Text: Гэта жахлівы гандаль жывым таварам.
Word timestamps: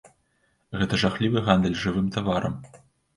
Гэта 0.79 0.97
жахлівы 1.03 1.43
гандаль 1.49 1.75
жывым 1.83 2.07
таварам. 2.17 2.57